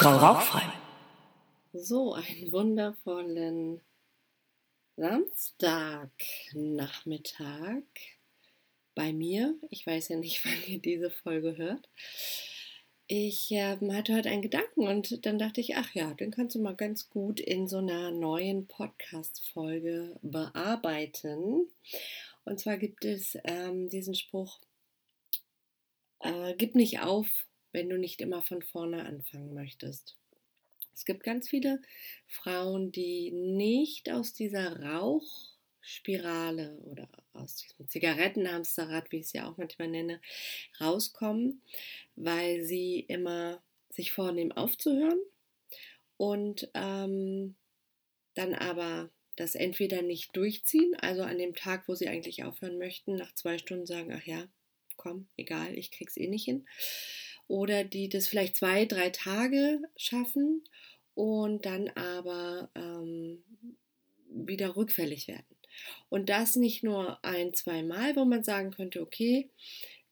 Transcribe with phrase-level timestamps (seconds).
[0.00, 0.72] Frau Rauchfrei.
[1.74, 3.82] So, einen wundervollen
[4.96, 7.82] Samstagnachmittag
[8.94, 9.58] bei mir.
[9.68, 11.86] Ich weiß ja nicht, wann ihr diese Folge hört.
[13.08, 16.62] Ich äh, hatte heute einen Gedanken und dann dachte ich, ach ja, den kannst du
[16.62, 21.68] mal ganz gut in so einer neuen Podcast-Folge bearbeiten.
[22.46, 24.60] Und zwar gibt es ähm, diesen Spruch,
[26.20, 30.16] äh, gib nicht auf, wenn du nicht immer von vorne anfangen möchtest.
[30.94, 31.80] Es gibt ganz viele
[32.26, 39.56] Frauen, die nicht aus dieser Rauchspirale oder aus diesem Zigarettenhamsterrad, wie ich es ja auch
[39.56, 40.20] manchmal nenne,
[40.80, 41.62] rauskommen,
[42.16, 45.18] weil sie immer sich vornehmen aufzuhören
[46.16, 47.56] und ähm,
[48.34, 53.16] dann aber das entweder nicht durchziehen, also an dem Tag, wo sie eigentlich aufhören möchten,
[53.16, 54.46] nach zwei Stunden sagen, ach ja,
[54.96, 56.66] komm, egal, ich krieg's eh nicht hin.
[57.50, 60.62] Oder die das vielleicht zwei, drei Tage schaffen
[61.14, 63.42] und dann aber ähm,
[64.28, 65.56] wieder rückfällig werden.
[66.08, 69.50] Und das nicht nur ein, zwei Mal, wo man sagen könnte, okay,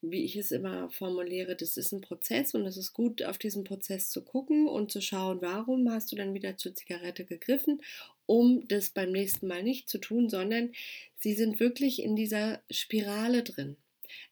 [0.00, 3.62] wie ich es immer formuliere, das ist ein Prozess und es ist gut, auf diesen
[3.62, 7.80] Prozess zu gucken und zu schauen, warum hast du dann wieder zur Zigarette gegriffen,
[8.26, 10.72] um das beim nächsten Mal nicht zu tun, sondern
[11.18, 13.76] sie sind wirklich in dieser Spirale drin.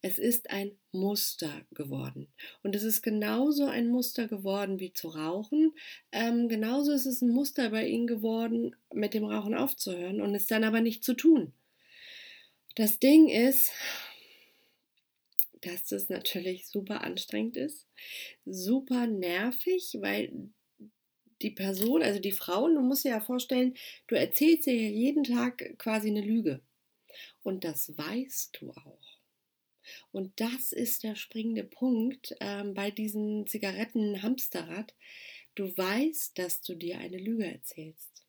[0.03, 2.29] Es ist ein Muster geworden.
[2.63, 5.73] Und es ist genauso ein Muster geworden wie zu rauchen.
[6.13, 10.47] Ähm, genauso ist es ein Muster bei ihnen geworden, mit dem Rauchen aufzuhören und es
[10.47, 11.53] dann aber nicht zu tun.
[12.75, 13.73] Das Ding ist,
[15.63, 17.87] dass das natürlich super anstrengend ist,
[18.45, 20.51] super nervig, weil
[21.43, 23.75] die Person, also die Frauen, du musst dir ja vorstellen,
[24.07, 26.61] du erzählst dir jeden Tag quasi eine Lüge.
[27.43, 29.16] Und das weißt du auch.
[30.13, 34.95] Und das ist der springende Punkt ähm, bei diesem Zigaretten-Hamsterrad.
[35.55, 38.25] Du weißt, dass du dir eine Lüge erzählst.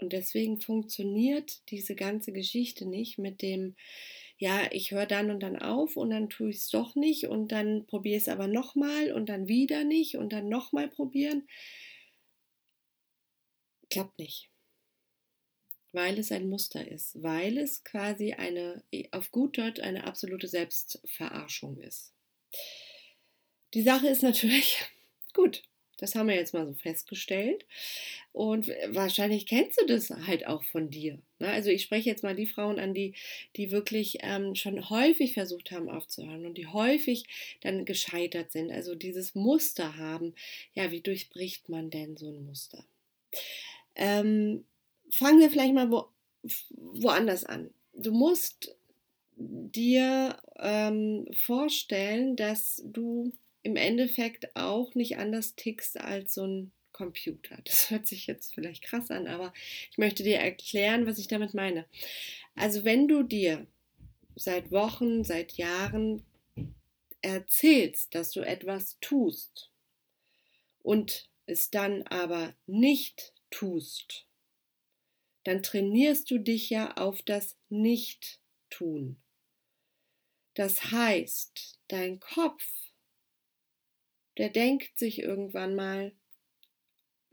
[0.00, 3.74] Und deswegen funktioniert diese ganze Geschichte nicht mit dem,
[4.36, 7.50] ja, ich höre dann und dann auf und dann tue ich es doch nicht und
[7.50, 11.48] dann probiere es aber nochmal und dann wieder nicht und dann nochmal probieren.
[13.90, 14.50] Klappt nicht
[15.98, 21.76] weil es ein Muster ist, weil es quasi eine, auf gut Deutsch, eine absolute Selbstverarschung
[21.80, 22.12] ist.
[23.74, 24.78] Die Sache ist natürlich,
[25.34, 25.64] gut,
[25.96, 27.66] das haben wir jetzt mal so festgestellt.
[28.30, 31.18] Und wahrscheinlich kennst du das halt auch von dir.
[31.40, 31.48] Ne?
[31.48, 33.14] Also ich spreche jetzt mal die Frauen an, die,
[33.56, 37.24] die wirklich ähm, schon häufig versucht haben aufzuhören und die häufig
[37.62, 38.70] dann gescheitert sind.
[38.70, 40.36] Also dieses Muster haben.
[40.74, 42.84] Ja, wie durchbricht man denn so ein Muster?
[43.96, 44.64] Ähm,
[45.10, 46.08] fangen wir vielleicht mal wo,
[46.70, 47.70] woanders an.
[47.94, 48.74] Du musst
[49.36, 53.32] dir ähm, vorstellen, dass du
[53.62, 57.58] im Endeffekt auch nicht anders tickst als so ein Computer.
[57.64, 59.52] Das hört sich jetzt vielleicht krass an, aber
[59.90, 61.86] ich möchte dir erklären, was ich damit meine.
[62.54, 63.66] Also wenn du dir
[64.34, 66.22] seit Wochen, seit Jahren
[67.22, 69.70] erzählst, dass du etwas tust
[70.82, 74.27] und es dann aber nicht tust,
[75.48, 79.16] dann trainierst du dich ja auf das Nicht-Tun.
[80.52, 82.62] Das heißt, dein Kopf,
[84.36, 86.12] der denkt sich irgendwann mal,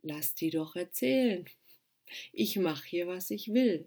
[0.02, 1.44] lass die doch erzählen.
[2.32, 3.86] Ich mache hier, was ich will.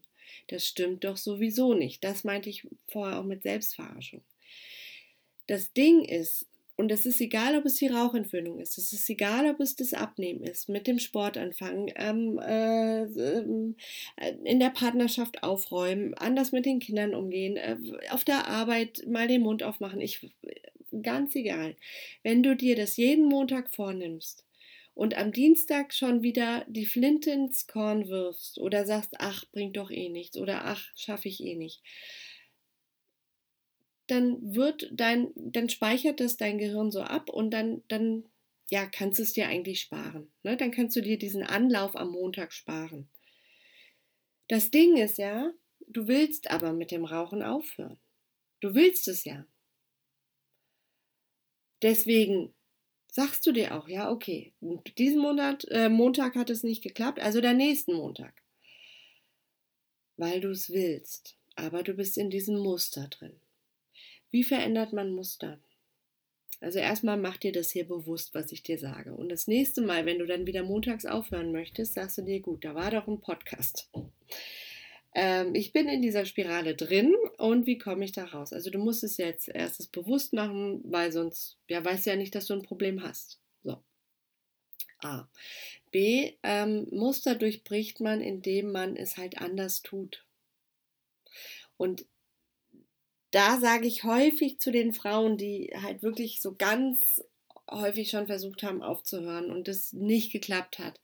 [0.49, 2.05] Das stimmt doch sowieso nicht.
[2.05, 4.22] Das meinte ich vorher auch mit Selbstverarschung.
[5.47, 6.44] Das Ding ist,
[6.78, 9.94] und es ist egal, ob es die Rauchentwöhnung ist, es ist egal, ob es das
[9.94, 13.75] Abnehmen ist, mit dem Sport anfangen, ähm, äh, äh,
[14.44, 17.77] in der Partnerschaft aufräumen, anders mit den Kindern umgehen, äh,
[18.11, 20.00] auf der Arbeit mal den Mund aufmachen.
[20.00, 20.33] Ich,
[21.03, 21.75] ganz egal.
[22.22, 24.44] Wenn du dir das jeden Montag vornimmst
[24.94, 29.91] und am Dienstag schon wieder die Flinte ins Korn wirfst oder sagst, ach, bringt doch
[29.91, 31.83] eh nichts oder ach, schaffe ich eh nicht
[34.09, 38.25] dann wird dein, dann speichert das dein Gehirn so ab und dann, dann
[38.71, 40.31] ja, kannst du es dir eigentlich sparen.
[40.43, 40.57] Ne?
[40.57, 43.09] Dann kannst du dir diesen Anlauf am Montag sparen.
[44.49, 45.53] Das Ding ist ja,
[45.87, 47.99] du willst aber mit dem Rauchen aufhören.
[48.61, 49.47] Du willst es ja.
[51.82, 52.55] Deswegen
[53.11, 54.53] sagst du dir auch, ja, okay,
[54.97, 58.43] diesen Monat, äh, Montag hat es nicht geklappt, also der nächsten Montag.
[60.17, 63.41] Weil du es willst, aber du bist in diesem Muster drin.
[64.31, 65.59] Wie verändert man Muster?
[66.61, 69.13] Also erstmal mach dir das hier bewusst, was ich dir sage.
[69.15, 72.65] Und das nächste Mal, wenn du dann wieder montags aufhören möchtest, sagst du dir, gut,
[72.65, 73.89] da war doch ein Podcast.
[75.15, 78.53] Ähm, ich bin in dieser Spirale drin und wie komme ich da raus?
[78.53, 82.35] Also du musst es jetzt erstes bewusst machen, weil sonst, ja, weißt du ja nicht,
[82.35, 83.41] dass du ein Problem hast.
[83.63, 83.83] So.
[85.01, 85.29] A.
[85.93, 86.33] B.
[86.43, 90.25] Ähm, Muster durchbricht man, indem man es halt anders tut.
[91.77, 92.05] Und
[93.31, 97.23] da sage ich häufig zu den Frauen, die halt wirklich so ganz
[97.71, 101.01] häufig schon versucht haben aufzuhören und es nicht geklappt hat,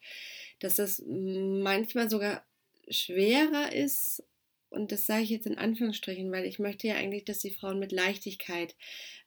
[0.61, 2.45] dass es manchmal sogar
[2.89, 4.23] schwerer ist,
[4.71, 7.79] und das sage ich jetzt in Anführungsstrichen, weil ich möchte ja eigentlich, dass die Frauen
[7.79, 8.75] mit Leichtigkeit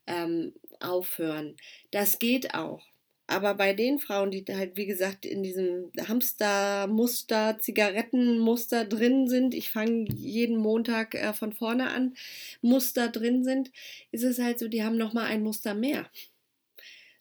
[0.06, 1.56] ähm, aufhören.
[1.92, 2.84] Das geht auch.
[3.28, 9.70] Aber bei den Frauen, die halt, wie gesagt, in diesem Hamstermuster, Zigarettenmuster drin sind, ich
[9.70, 12.16] fange jeden Montag äh, von vorne an,
[12.62, 13.72] Muster drin sind,
[14.12, 16.10] ist es halt so, die haben nochmal ein Muster mehr.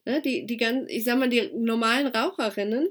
[0.05, 2.89] Ne, die, die ganz, ich sag mal, die normalen Raucherinnen,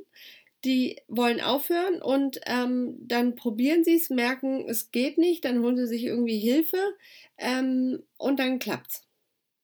[0.66, 5.78] die wollen aufhören und ähm, dann probieren sie es, merken, es geht nicht, dann holen
[5.78, 6.80] sie sich irgendwie Hilfe
[7.38, 9.04] ähm, und dann klappt's.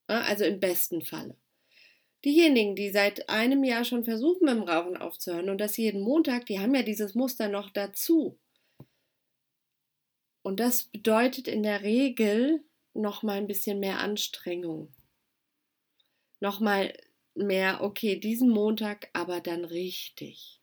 [0.10, 1.36] Ja, also im besten Falle.
[2.24, 6.46] Diejenigen, die seit einem Jahr schon versuchen, mit dem Rauchen aufzuhören und das jeden Montag,
[6.46, 8.40] die haben ja dieses Muster noch dazu.
[10.44, 12.64] Und das bedeutet in der Regel
[12.94, 14.94] noch mal ein bisschen mehr Anstrengung.
[16.40, 16.94] Noch mal
[17.36, 20.61] mehr, okay, diesen Montag, aber dann richtig.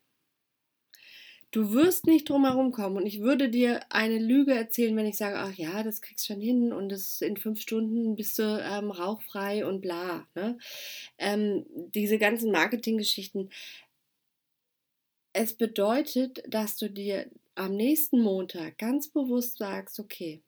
[1.50, 5.16] Du wirst nicht drum herum kommen und ich würde dir eine Lüge erzählen, wenn ich
[5.16, 8.42] sage, ach ja, das kriegst du schon hin und das in fünf Stunden bist du
[8.42, 10.26] ähm, rauchfrei und bla.
[10.34, 10.58] Ne?
[11.16, 11.64] Ähm,
[11.94, 13.50] diese ganzen Marketinggeschichten.
[15.32, 20.42] Es bedeutet, dass du dir am nächsten Montag ganz bewusst sagst, okay,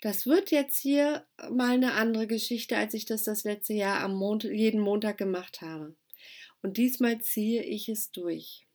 [0.00, 4.14] das wird jetzt hier mal eine andere Geschichte, als ich das das letzte Jahr am
[4.14, 5.96] Montag, jeden Montag gemacht habe.
[6.62, 8.67] Und diesmal ziehe ich es durch.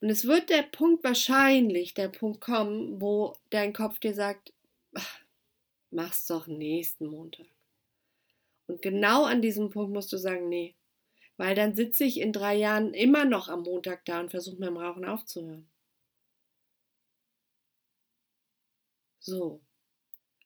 [0.00, 4.52] Und es wird der Punkt wahrscheinlich, der Punkt kommen, wo dein Kopf dir sagt,
[5.90, 7.46] mach's doch nächsten Montag.
[8.66, 10.74] Und genau an diesem Punkt musst du sagen, nee.
[11.36, 14.68] Weil dann sitze ich in drei Jahren immer noch am Montag da und versuche mit
[14.68, 15.68] dem Rauchen aufzuhören.
[19.20, 19.60] So.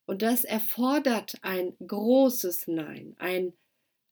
[0.06, 3.54] Und das erfordert ein großes Nein, ein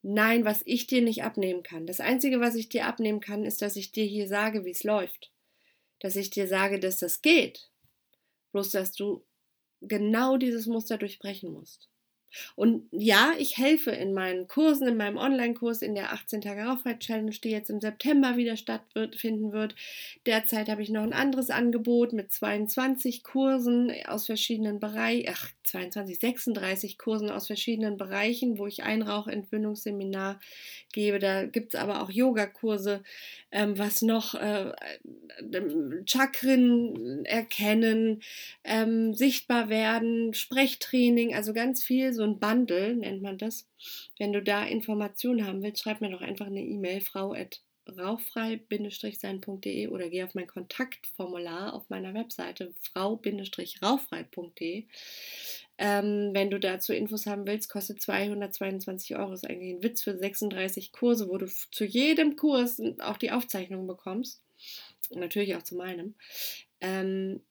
[0.03, 1.85] Nein, was ich dir nicht abnehmen kann.
[1.85, 4.83] Das Einzige, was ich dir abnehmen kann, ist, dass ich dir hier sage, wie es
[4.83, 5.31] läuft.
[5.99, 7.69] Dass ich dir sage, dass das geht.
[8.51, 9.23] Bloß, dass du
[9.81, 11.90] genau dieses Muster durchbrechen musst.
[12.55, 17.31] Und ja, ich helfe in meinen Kursen, in meinem Online-Kurs, in der 18 Tage Rauchfrei-Challenge,
[17.31, 19.75] die jetzt im September wieder stattfinden wird.
[20.25, 26.19] Derzeit habe ich noch ein anderes Angebot mit 22 Kursen aus verschiedenen Bereichen, ach, 22,
[26.19, 30.39] 36 Kursen aus verschiedenen Bereichen, wo ich ein Rauchentwöhnungsseminar
[30.91, 31.19] gebe.
[31.19, 33.03] Da gibt es aber auch Yogakurse,
[33.51, 34.73] ähm, was noch äh,
[36.05, 38.21] Chakren erkennen,
[38.63, 43.67] ähm, sichtbar werden, Sprechtraining, also ganz viel, so ein Bundle nennt man das.
[44.17, 47.33] Wenn du da Informationen haben willst, schreib mir doch einfach eine E-Mail, frau
[47.97, 54.85] rauchfrei-sein.de oder geh auf mein Kontaktformular auf meiner Webseite frau-rauchfrei.de.
[55.77, 59.33] Ähm, wenn du dazu Infos haben willst, kostet 222 Euro.
[59.33, 63.87] Ist eigentlich ein Witz für 36 Kurse, wo du zu jedem Kurs auch die Aufzeichnung
[63.87, 64.41] bekommst.
[65.09, 66.13] Natürlich auch zu meinem.
[66.81, 67.41] Ähm,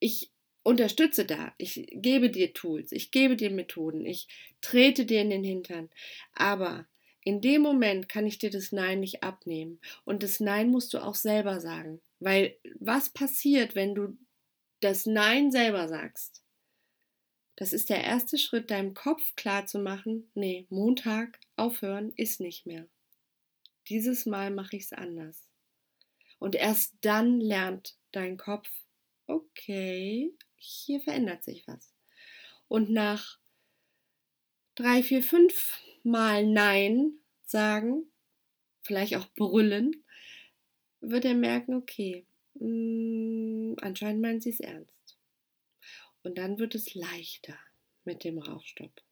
[0.00, 0.30] ich
[0.62, 1.52] unterstütze da.
[1.58, 4.28] Ich gebe dir Tools, ich gebe dir Methoden, ich
[4.60, 5.90] trete dir in den Hintern.
[6.34, 6.86] Aber
[7.22, 9.80] in dem Moment kann ich dir das Nein nicht abnehmen.
[10.04, 12.00] Und das Nein musst du auch selber sagen.
[12.18, 14.16] Weil was passiert, wenn du
[14.80, 16.42] das Nein selber sagst?
[17.56, 22.64] Das ist der erste Schritt, deinem Kopf klar zu machen, nee, Montag aufhören ist nicht
[22.64, 22.86] mehr.
[23.88, 25.46] Dieses Mal mache ich es anders.
[26.38, 28.70] Und erst dann lernt dein Kopf,
[29.26, 31.94] okay, hier verändert sich was.
[32.68, 33.38] Und nach
[34.74, 38.10] drei, vier, fünf Mal Nein sagen,
[38.82, 40.04] vielleicht auch brüllen,
[41.00, 45.18] wird er merken, okay, mh, mm, anscheinend meinen sie es ernst.
[46.22, 47.58] Und dann wird es leichter
[48.04, 49.02] mit dem Rauchstopp.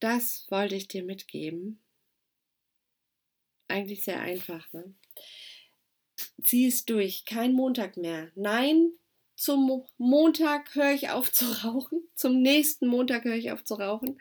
[0.00, 1.80] Das wollte ich dir mitgeben.
[3.68, 4.72] Eigentlich sehr einfach.
[4.72, 4.94] Ne?
[6.44, 7.24] Zieh es durch.
[7.24, 8.30] Kein Montag mehr.
[8.34, 8.92] Nein,
[9.36, 12.02] zum Montag höre ich auf zu rauchen.
[12.14, 14.20] Zum nächsten Montag höre ich auf zu rauchen.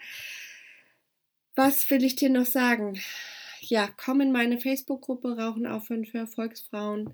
[1.56, 3.00] Was will ich dir noch sagen?
[3.60, 7.12] Ja, komm in meine Facebook-Gruppe Rauchen aufhören für Erfolgsfrauen.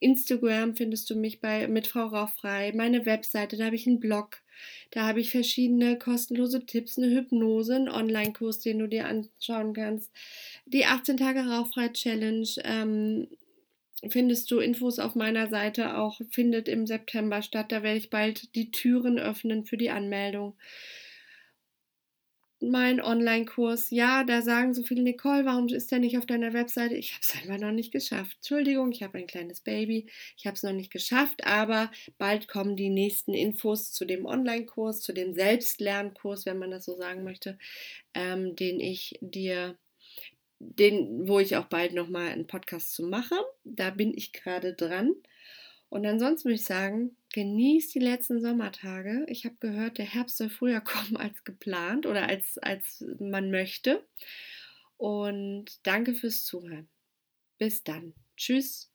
[0.00, 4.42] Instagram findest du mich bei mit Frau Rauchfrei, meine Webseite, da habe ich einen Blog,
[4.90, 10.10] da habe ich verschiedene kostenlose Tipps, eine Hypnose, einen Online-Kurs, den du dir anschauen kannst.
[10.66, 13.28] Die 18 Tage Rauchfrei Challenge ähm,
[14.10, 17.72] findest du Infos auf meiner Seite auch, findet im September statt.
[17.72, 20.56] Da werde ich bald die Türen öffnen für die Anmeldung.
[22.60, 23.90] mein Online-Kurs.
[23.90, 26.94] Ja, da sagen so viele, Nicole, warum ist der nicht auf deiner Webseite?
[26.94, 28.36] Ich habe es einfach noch nicht geschafft.
[28.36, 30.06] Entschuldigung, ich habe ein kleines Baby.
[30.36, 35.00] Ich habe es noch nicht geschafft, aber bald kommen die nächsten Infos zu dem Online-Kurs,
[35.00, 37.58] zu dem Selbstlernkurs, wenn man das so sagen möchte,
[38.14, 39.76] ähm, den ich dir
[40.58, 43.36] den, wo ich auch bald nochmal einen Podcast zu mache.
[43.64, 45.14] Da bin ich gerade dran.
[45.88, 49.24] Und ansonsten würde ich sagen, genießt die letzten Sommertage.
[49.28, 54.04] Ich habe gehört, der Herbst soll früher kommen als geplant oder als, als man möchte.
[54.96, 56.88] Und danke fürs Zuhören.
[57.58, 58.14] Bis dann.
[58.36, 58.93] Tschüss.